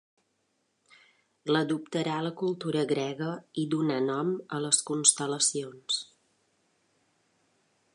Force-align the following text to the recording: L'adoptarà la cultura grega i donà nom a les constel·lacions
L'adoptarà 1.51 2.15
la 2.29 2.33
cultura 2.41 2.83
grega 2.93 3.29
i 3.65 3.69
donà 3.75 4.01
nom 4.09 4.35
a 4.59 4.65
les 4.67 4.81
constel·lacions 4.93 6.05